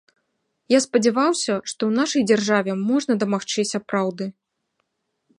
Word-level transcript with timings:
Я 0.73 0.77
спадзяваўся, 0.85 1.53
што 1.71 1.77
ў 1.89 1.91
нашай 1.99 2.23
дзяржаве 2.31 2.73
можна 2.91 3.13
дамагчыся 3.25 3.83
праўды. 3.93 4.25